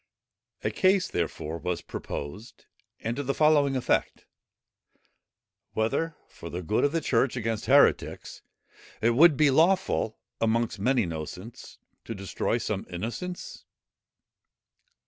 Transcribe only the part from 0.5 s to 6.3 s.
A case, therefore, was proposed, and to the following effect: "Whether,